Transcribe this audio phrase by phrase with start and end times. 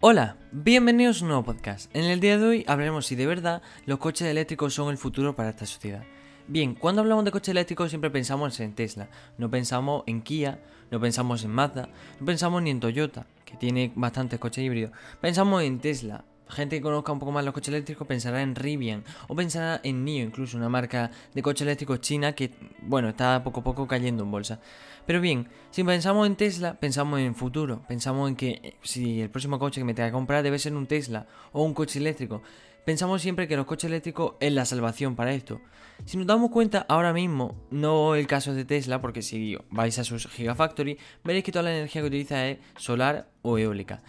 [0.00, 1.90] Hola, bienvenidos a un nuevo podcast.
[1.92, 5.34] En el día de hoy hablaremos si de verdad los coches eléctricos son el futuro
[5.34, 6.04] para esta sociedad.
[6.46, 9.08] Bien, cuando hablamos de coches eléctricos siempre pensamos en Tesla,
[9.38, 10.60] no pensamos en Kia,
[10.92, 11.88] no pensamos en Mazda,
[12.20, 14.92] no pensamos ni en Toyota, que tiene bastantes coches híbridos.
[15.20, 19.04] Pensamos en Tesla, gente que conozca un poco más los coches eléctricos pensará en Rivian
[19.28, 23.60] o pensará en NIO, incluso una marca de coches eléctricos china que, bueno, está poco
[23.60, 24.60] a poco cayendo en bolsa.
[25.06, 29.30] Pero bien, si pensamos en Tesla, pensamos en futuro, pensamos en que eh, si el
[29.30, 32.42] próximo coche que me tenga que comprar debe ser un Tesla o un coche eléctrico.
[32.84, 35.60] Pensamos siempre que los coches eléctricos es la salvación para esto.
[36.04, 40.04] Si nos damos cuenta, ahora mismo, no el caso de Tesla, porque si vais a
[40.04, 44.02] sus Gigafactory, veréis que toda la energía que utiliza es solar o eólica.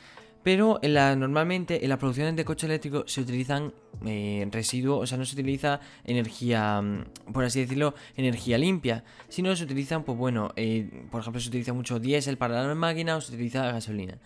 [0.43, 3.73] Pero normalmente en las producciones de coches eléctricos se utilizan
[4.05, 9.53] eh, residuos, o sea, no se utiliza energía, mm, por así decirlo, energía limpia, sino
[9.55, 13.21] se utilizan, pues bueno, eh, por ejemplo, se utiliza mucho diésel para las máquinas o
[13.21, 14.17] se utiliza gasolina.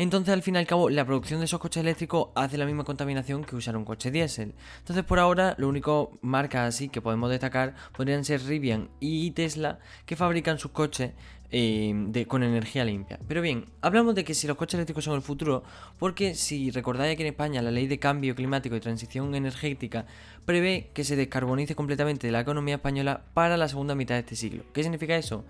[0.00, 2.84] Entonces, al fin y al cabo, la producción de esos coches eléctricos hace la misma
[2.84, 4.54] contaminación que usar un coche diésel.
[4.78, 9.78] Entonces, por ahora, lo único marcas así que podemos destacar podrían ser Rivian y Tesla,
[10.06, 11.12] que fabrican sus coches
[11.50, 13.20] eh, con energía limpia.
[13.28, 15.64] Pero bien, hablamos de que si los coches eléctricos son el futuro,
[15.98, 20.06] porque si recordáis que en España la ley de cambio climático y transición energética
[20.46, 24.64] prevé que se descarbonice completamente la economía española para la segunda mitad de este siglo.
[24.72, 25.44] ¿Qué significa eso?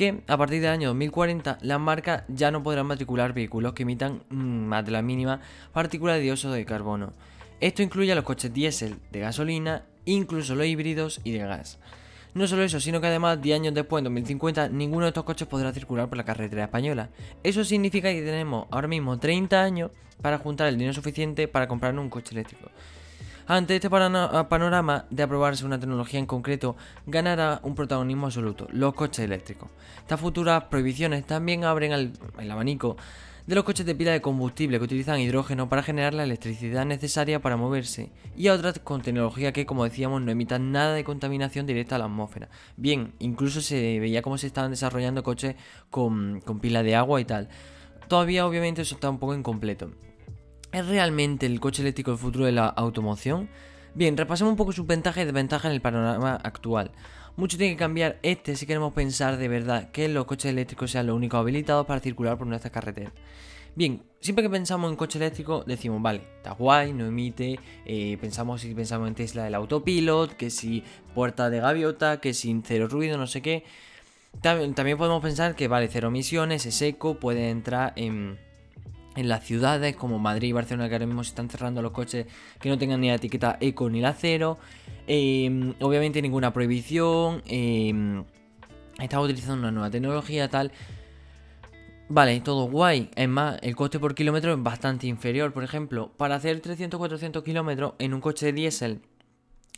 [0.00, 4.22] Que a partir del año 2040 las marcas ya no podrán matricular vehículos que emitan
[4.30, 5.42] mm, más de la mínima
[5.74, 7.12] partícula de dióxido de carbono.
[7.60, 11.78] Esto incluye a los coches diésel, de gasolina, incluso los híbridos y de gas.
[12.32, 15.46] No solo eso, sino que además 10 años después, en 2050, ninguno de estos coches
[15.46, 17.10] podrá circular por la carretera española.
[17.42, 19.90] Eso significa que tenemos ahora mismo 30 años
[20.22, 22.70] para juntar el dinero suficiente para comprar un coche eléctrico.
[23.50, 29.24] Ante este panorama de aprobarse una tecnología en concreto, ganará un protagonismo absoluto, los coches
[29.24, 29.68] eléctricos.
[29.98, 32.96] Estas futuras prohibiciones también abren el abanico
[33.48, 37.42] de los coches de pila de combustible que utilizan hidrógeno para generar la electricidad necesaria
[37.42, 41.66] para moverse y a otras con tecnología que, como decíamos, no emitan nada de contaminación
[41.66, 42.50] directa a la atmósfera.
[42.76, 45.56] Bien, incluso se veía cómo se estaban desarrollando coches
[45.90, 47.48] con, con pila de agua y tal.
[48.06, 49.90] Todavía, obviamente, eso está un poco incompleto.
[50.72, 53.48] ¿Es realmente el coche eléctrico el futuro de la automoción?
[53.94, 56.92] Bien, repasemos un poco sus ventajas y desventajas en el panorama actual.
[57.36, 61.08] Mucho tiene que cambiar este si queremos pensar de verdad que los coches eléctricos sean
[61.08, 63.12] los únicos habilitados para circular por nuestras carreteras.
[63.74, 68.60] Bien, siempre que pensamos en coche eléctrico decimos, vale, está guay, no emite, eh, pensamos
[68.60, 73.18] si pensamos en Tesla el autopilot, que si puerta de gaviota, que sin cero ruido,
[73.18, 73.64] no sé qué.
[74.40, 78.38] También podemos pensar que, vale, cero emisiones, es eco, puede entrar en
[79.20, 82.26] en las ciudades como Madrid y Barcelona que ahora mismo se están cerrando los coches
[82.58, 84.58] que no tengan ni la etiqueta eco ni la cero.
[85.06, 87.42] Em, obviamente ninguna prohibición.
[87.46, 88.22] Eh,
[88.98, 90.72] estamos utilizando una nueva tecnología tal.
[92.08, 93.10] Vale, todo guay.
[93.14, 95.52] Es más, el coste por kilómetro es bastante inferior.
[95.52, 99.02] Por ejemplo, para hacer 300-400 kilómetros en un coche de diésel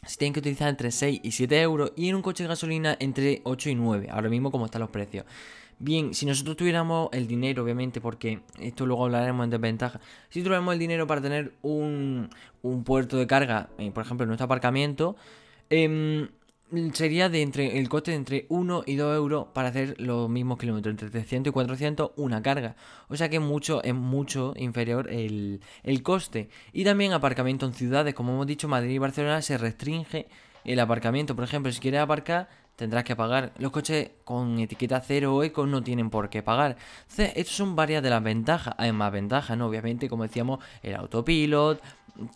[0.07, 2.97] se tienen que utilizar entre 6 y 7 euros y en un coche de gasolina
[2.99, 4.09] entre 8 y 9.
[4.11, 5.25] Ahora mismo como están los precios.
[5.85, 10.01] Bien, si nosotros tuviéramos el dinero, obviamente, porque esto luego hablaremos en desventaja,
[10.31, 12.31] si tuviéramos el dinero para tener un,
[12.85, 15.17] puerto de carga, eh, por ejemplo, en nuestro aparcamiento,
[15.71, 16.29] em,
[16.93, 20.57] sería de entre el coste de entre 1 y 2 euros para hacer los mismos
[20.61, 22.77] kilómetros, entre 300 y 400 una carga.
[23.09, 26.49] O sea que mucho, es mucho inferior el, el coste.
[26.73, 30.29] Y también aparcamiento en ciudades, como hemos dicho, Madrid y Barcelona se restringe
[30.65, 31.35] el aparcamiento.
[31.35, 33.53] Por ejemplo, si quieres aparcar, tendrás que pagar.
[33.59, 36.77] Los coches con etiqueta cero o eco no tienen por qué pagar.
[37.03, 38.75] Entonces, estas son varias de las ventajas.
[38.79, 39.67] Hay más ventajas, ¿no?
[39.67, 41.81] Obviamente, como decíamos, el autopilot,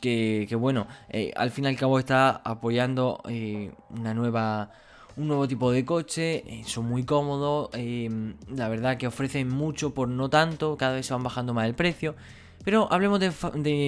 [0.01, 4.71] que, bueno, eh, al fin y al cabo está apoyando eh, una nueva
[5.17, 10.09] un nuevo tipo de coche, eh, son muy cómodos, la verdad que ofrecen mucho por
[10.09, 12.15] no tanto, cada vez se van bajando más el precio.
[12.67, 13.31] Pero hablemos de,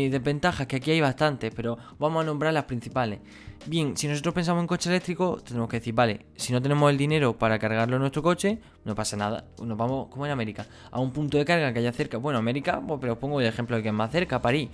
[0.09, 3.19] de, ventajas, que aquí hay bastantes, pero vamos a nombrar las principales.
[3.67, 6.97] Bien, si nosotros pensamos en coche eléctrico, tenemos que decir, vale, si no tenemos el
[6.97, 9.47] dinero para cargarlo en nuestro coche, no pasa nada.
[9.61, 12.19] Nos vamos, como en América, a un punto de carga que haya cerca.
[12.19, 14.69] Bueno, América, pues, pero os pongo el ejemplo de que es más cerca, París.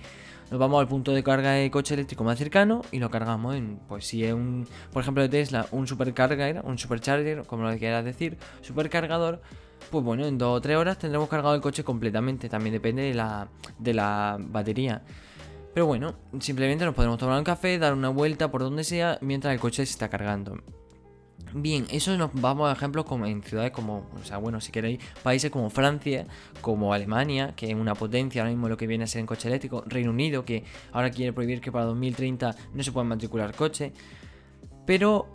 [0.51, 3.79] Nos vamos al punto de carga de coche eléctrico más cercano y lo cargamos en,
[3.87, 8.05] pues si es un, por ejemplo de Tesla, un supercarga, un supercharger, como lo quieras
[8.05, 9.41] decir, supercargador,
[9.89, 12.49] pues bueno, en dos o tres horas tendremos cargado el coche completamente.
[12.49, 15.01] También depende de la, de la batería.
[15.73, 19.53] Pero bueno, simplemente nos podemos tomar un café, dar una vuelta por donde sea mientras
[19.53, 20.57] el coche se está cargando.
[21.53, 24.99] Bien, eso nos vamos a ejemplos como en ciudades como, o sea, bueno, si queréis,
[25.23, 26.27] países como Francia,
[26.61, 29.47] como Alemania, que es una potencia ahora mismo lo que viene a ser en coche
[29.47, 33.93] eléctrico, Reino Unido, que ahora quiere prohibir que para 2030 no se puedan matricular coches.
[34.85, 35.27] Pero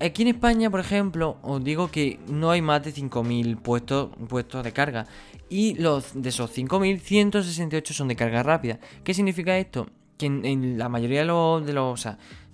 [0.00, 4.64] aquí en España, por ejemplo, os digo que no hay más de 5.000 puestos, puestos
[4.64, 5.06] de carga.
[5.48, 8.78] Y los de esos 5.000, 168 son de carga rápida.
[9.04, 9.88] ¿Qué significa esto?
[10.16, 12.06] Que en, la mayoría de los, de los,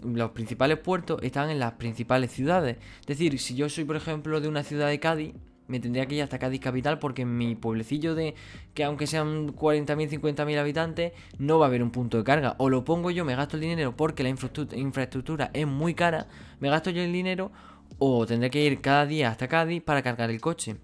[0.02, 2.76] los principales puertos están en las principales ciudades.
[3.00, 5.34] Es decir, si yo soy, por ejemplo, de una ciudad de Cádiz,
[5.66, 8.34] me tendría que ir hasta Cádiz capital porque en mi pueblecillo de
[8.74, 12.54] que aunque sean 40.000, 50.000 habitantes, no va a haber un punto de carga.
[12.58, 16.26] O lo pongo yo, me gasto el dinero porque la infraestructura es muy cara,
[16.60, 17.50] me gasto yo el dinero
[17.98, 20.76] o tendré que ir cada día hasta Cádiz para cargar el coche.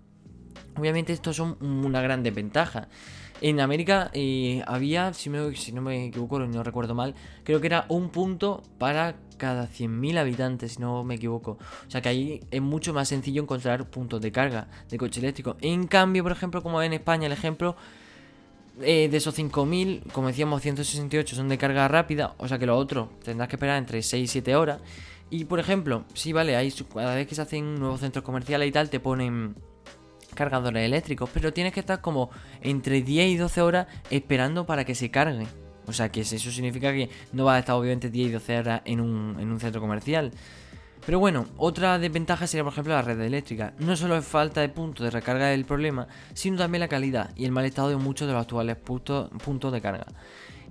[0.76, 2.88] Obviamente esto son una gran desventaja.
[3.40, 8.10] En América eh, había, si, no me equivoco, no recuerdo mal, creo que era un
[8.10, 11.52] punto para cada 100.000 habitantes, si no me equivoco.
[11.86, 15.56] O sea que ahí es mucho más sencillo encontrar puntos de carga de coche eléctrico.
[15.62, 17.76] En cambio, por ejemplo, como en España, el ejemplo,
[18.82, 22.76] eh, de esos 5.000, como decíamos, 168 son de carga rápida, o sea que lo
[22.76, 24.80] otro tendrás que esperar entre 6 y 7 horas.
[25.30, 28.72] Y por ejemplo, sí, vale, ahí cada vez que se hacen nuevos centros comerciales y
[28.72, 29.54] tal, te ponen
[30.34, 32.30] cargadores eléctricos, pero tienes que estar como
[32.60, 35.46] entre 10 y 12 horas esperando para que se cargue.
[35.86, 38.82] O sea que eso significa que no vas a estar obviamente 10 y 12 horas
[38.84, 40.30] en un, en un centro comercial.
[41.04, 43.72] Pero bueno, otra desventaja sería por ejemplo la red eléctrica.
[43.78, 47.44] No solo es falta de puntos de recarga el problema, sino también la calidad y
[47.44, 50.06] el mal estado de muchos de los actuales puntos de carga.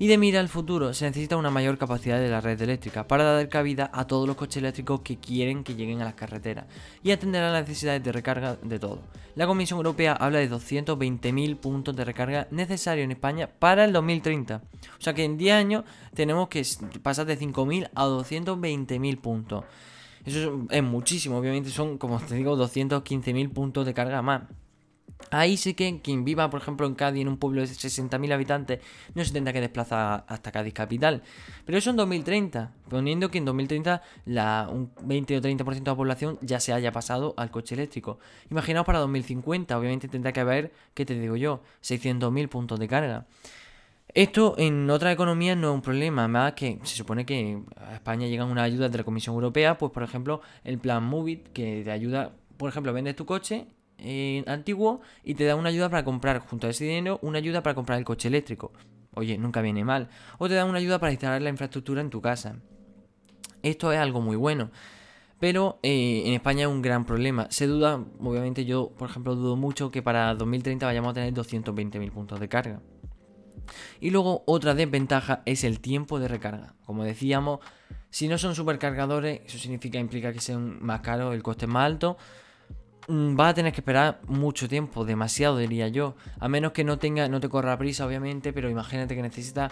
[0.01, 3.25] Y de mira al futuro, se necesita una mayor capacidad de la red eléctrica para
[3.25, 6.67] dar cabida a todos los coches eléctricos que quieren que lleguen a las carreteras
[7.03, 9.01] y atender a las necesidades de recarga de todo.
[9.35, 14.61] La Comisión Europea habla de 220.000 puntos de recarga necesarios en España para el 2030.
[14.97, 16.65] O sea que en 10 años tenemos que
[17.03, 19.65] pasar de 5.000 a 220.000 puntos.
[20.23, 24.43] Eso es muchísimo, obviamente son, como te digo, 215.000 puntos de carga más.
[25.31, 28.79] Ahí sí que quien viva, por ejemplo, en Cádiz, en un pueblo de 60.000 habitantes,
[29.13, 31.21] no se tendrá que desplazar hasta Cádiz capital.
[31.65, 35.95] Pero eso en 2030, poniendo que en 2030 la, un 20 o 30% de la
[35.95, 38.19] población ya se haya pasado al coche eléctrico.
[38.49, 41.61] Imaginaos para 2050, obviamente tendrá que haber, ¿qué te digo yo?
[41.83, 43.25] 600.000 puntos de carga.
[44.15, 48.25] Esto en otra economía no es un problema, más que se supone que a España
[48.25, 51.91] llegan unas ayudas de la Comisión Europea, pues por ejemplo el plan Movit, que te
[51.91, 53.67] ayuda, por ejemplo, vendes tu coche
[54.01, 57.63] eh, antiguo y te da una ayuda para comprar, junto a ese dinero, una ayuda
[57.63, 58.71] para comprar el coche eléctrico.
[59.15, 60.09] Oye, nunca viene mal.
[60.37, 62.57] O te da una ayuda para instalar la infraestructura en tu casa.
[63.63, 64.71] Esto es algo muy bueno.
[65.39, 67.47] Pero eh, en España es un gran problema.
[67.49, 72.11] Se duda, obviamente yo, por ejemplo, dudo mucho que para 2030 vayamos a tener 220.000
[72.11, 72.81] puntos de carga.
[74.01, 76.75] Y luego otra desventaja es el tiempo de recarga.
[76.85, 77.59] Como decíamos,
[78.09, 81.85] si no son supercargadores, eso significa, implica que sean más caros, el coste es más
[81.85, 82.17] alto.
[83.07, 86.15] Mm, vas a tener que esperar mucho tiempo, demasiado diría yo.
[86.39, 89.71] A menos que no tenga, no te corra prisa, obviamente, pero imagínate que necesitas,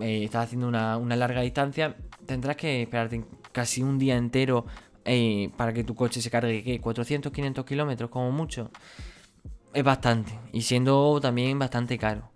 [0.00, 4.66] eh, estás haciendo una, larga distancia, tendrás que esperarte casi un día entero
[5.04, 6.80] eh, para que tu coche se cargue, ¿qué?
[6.80, 8.70] 400, 500 kilómetros como mucho.
[9.72, 12.30] Es bastante, y siendo también bastante caro.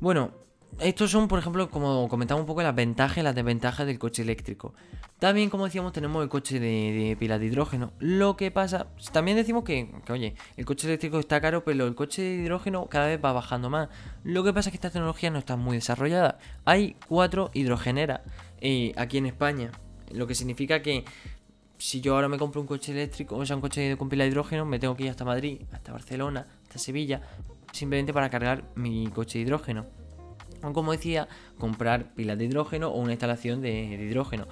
[0.00, 0.32] Bueno,
[0.80, 4.22] estos son, por ejemplo, como comentamos un poco, las ventajas y las desventajas del coche
[4.22, 4.74] eléctrico.
[5.18, 7.92] También, como decíamos, tenemos el coche de, pila de hidrógeno.
[7.98, 12.22] Lo que pasa, también decimos que, oye, el coche eléctrico está caro, pero el coche
[12.22, 13.88] de hidrógeno cada vez va bajando más.
[14.22, 16.38] Lo que pasa es que esta tecnología no está muy desarrollada.
[16.64, 18.20] Hay cuatro hidrogeneras
[18.96, 19.72] aquí en España.
[20.12, 21.04] Lo que significa que
[21.78, 24.30] si yo ahora me compro un coche eléctrico, o sea, un coche con pila de
[24.30, 27.22] hidrógeno, me tengo que ir hasta Madrid, hasta Barcelona, hasta Sevilla,
[27.72, 29.86] simplemente para cargar mi coche de hidrógeno.
[30.62, 31.28] O como decía,
[31.58, 34.46] comprar pilas de hidrógeno o una instalación de, hidrógeno.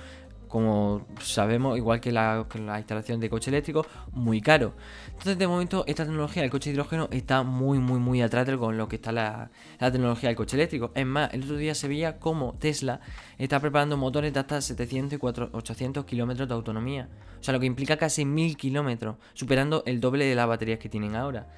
[0.48, 2.46] Como sabemos, igual que la,
[2.78, 4.74] instalación de coche eléctrico, muy caro.
[5.08, 8.88] Entonces, de momento, esta tecnología del coche hidrógeno está muy, muy, muy atrás con lo
[8.88, 10.92] que está la, tecnología del coche eléctrico.
[10.94, 13.00] Es más, el otro día se veía como Tesla
[13.38, 17.08] está preparando motores de hasta 700 y 800 kilómetros de autonomía.
[17.40, 20.88] O sea, lo que implica casi 1000 kilómetros, superando el doble de las baterías que
[20.88, 21.48] tienen ahora.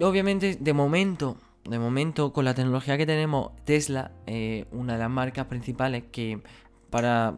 [0.00, 5.10] Obviamente, de momento, de momento, con la tecnología que tenemos, Tesla, eh, una de las
[5.10, 6.40] marcas principales que
[6.90, 7.34] para,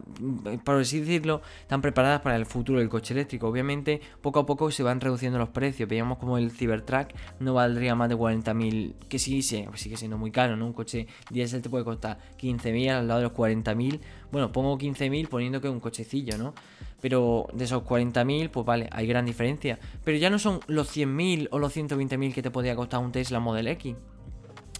[0.63, 3.47] por así decirlo, están preparadas para el futuro del coche eléctrico.
[3.47, 5.87] Obviamente, poco a poco se van reduciendo los precios.
[5.87, 10.31] Veíamos como el Cybertruck no valdría más de 40.000, que sí, sí, sigue siendo muy
[10.31, 10.65] caro, ¿no?
[10.65, 13.99] Un coche diésel te puede costar 15.000 al lado de los 40.000.
[14.31, 16.53] Bueno, pongo 15.000 poniendo que es un cochecillo, ¿no?
[17.01, 19.77] Pero de esos 40.000, pues vale, hay gran diferencia.
[20.03, 23.39] Pero ya no son los 100.000 o los 120.000 que te podría costar un Tesla
[23.39, 23.95] Model X.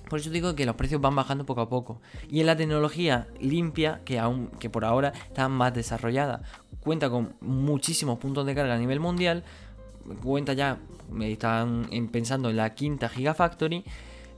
[0.10, 2.02] Por eso digo que los precios van bajando poco a poco.
[2.30, 6.44] Y en la tecnología limpia, que, aún, que por ahora está más desarrollada,
[6.80, 9.44] cuenta con muchísimos puntos de carga a nivel mundial,
[10.22, 10.80] cuenta ya,
[11.22, 13.84] están pensando en la quinta Gigafactory.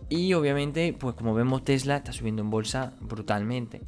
[0.09, 3.81] Y obviamente, pues como vemos, Tesla está subiendo en bolsa brutalmente.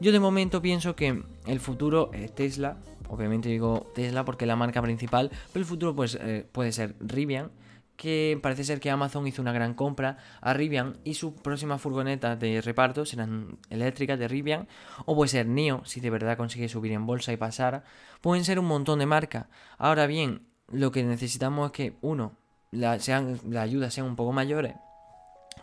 [0.00, 2.76] Yo de momento pienso que el futuro es Tesla,
[3.08, 6.94] obviamente digo Tesla porque es la marca principal, pero el futuro pues, eh, puede ser
[7.00, 7.50] Rivian,
[7.98, 12.36] que parece ser que Amazon hizo una gran compra a Rivian y su próxima furgoneta
[12.36, 14.68] de reparto serán eléctricas de Rivian,
[15.04, 17.82] o puede ser NIO, si de verdad consigue subir en bolsa y pasar.
[18.20, 19.46] Pueden ser un montón de marcas.
[19.78, 22.36] Ahora bien, lo que necesitamos es que, uno,
[22.70, 24.76] la, sean, las ayudas sean un poco mayores.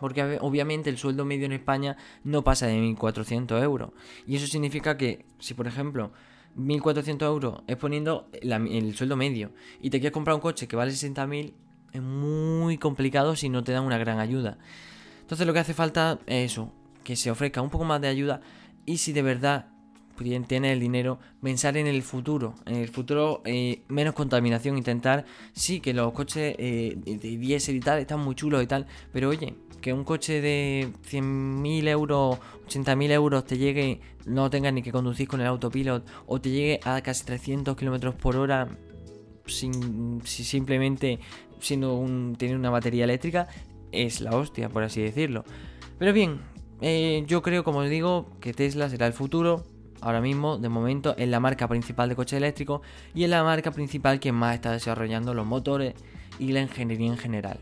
[0.01, 3.91] Porque obviamente el sueldo medio en España no pasa de 1.400 euros.
[4.27, 6.11] Y eso significa que si por ejemplo
[6.57, 10.91] 1.400 euros es poniendo el sueldo medio y te quieres comprar un coche que vale
[10.91, 11.53] 60.000,
[11.95, 14.57] es muy complicado si no te dan una gran ayuda.
[15.21, 16.71] Entonces lo que hace falta es eso,
[17.03, 18.41] que se ofrezca un poco más de ayuda
[18.85, 19.67] y si de verdad
[20.47, 25.81] tiene el dinero, pensar en el futuro, en el futuro eh, menos contaminación, intentar, sí,
[25.81, 29.55] que los coches eh, de diésel y tal están muy chulos y tal, pero oye,
[29.81, 35.27] que un coche de 100.000 euros, 80.000 euros te llegue, no tengas ni que conducir
[35.27, 38.69] con el autopilot, o te llegue a casi 300 kilómetros por hora,
[39.45, 41.19] sin, simplemente
[41.59, 43.47] siendo un, tener una batería eléctrica,
[43.91, 45.43] es la hostia, por así decirlo.
[45.97, 46.41] Pero bien,
[46.81, 49.63] eh, yo creo, como os digo, que Tesla será el futuro.
[50.01, 52.81] Ahora mismo, de momento, es la marca principal de coches eléctricos
[53.13, 55.95] y es la marca principal que más está desarrollando los motores
[56.37, 57.59] y la ingeniería en general.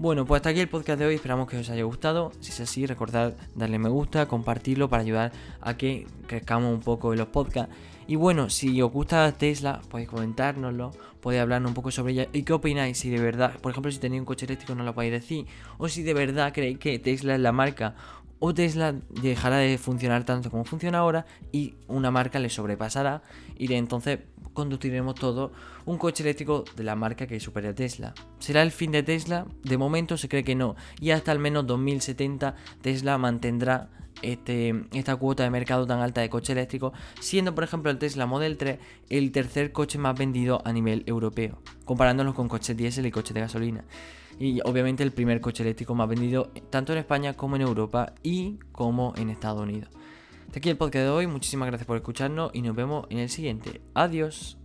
[0.00, 2.32] Bueno, pues hasta aquí el podcast de hoy, esperamos que os haya gustado.
[2.40, 5.30] Si es así, recordad darle me gusta, compartirlo para ayudar
[5.60, 7.70] a que crezcamos un poco en los podcasts.
[8.06, 12.28] Y bueno, si os gusta Tesla, podéis comentárnoslo, podéis hablarnos un poco sobre ella.
[12.32, 12.96] ¿Y qué opináis?
[12.96, 15.44] Si de verdad, por ejemplo, si tenéis un coche eléctrico, no lo podéis decir.
[15.76, 17.94] O si de verdad creéis que Tesla es la marca
[18.38, 23.22] o Tesla dejará de funcionar tanto como funciona ahora y una marca le sobrepasará
[23.58, 24.20] y entonces
[24.60, 25.52] conduciremos todo
[25.86, 28.12] un coche eléctrico de la marca que supere a Tesla.
[28.38, 29.46] ¿Será el fin de Tesla?
[29.64, 33.88] De momento se cree que no y hasta al menos 2070 Tesla mantendrá
[34.20, 38.26] este, esta cuota de mercado tan alta de coche eléctrico, siendo por ejemplo el Tesla
[38.26, 43.10] Model 3 el tercer coche más vendido a nivel europeo, comparándonos con coches diésel y
[43.10, 43.84] coches de gasolina
[44.38, 48.58] y obviamente el primer coche eléctrico más vendido tanto en España como en Europa y
[48.72, 49.88] como en Estados Unidos.
[50.50, 53.30] Hasta aquí el podcast de hoy, muchísimas gracias por escucharnos y nos vemos en el
[53.30, 53.82] siguiente.
[53.94, 54.59] Adiós.